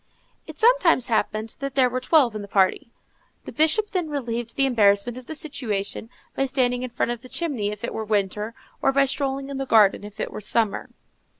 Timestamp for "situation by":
5.35-6.47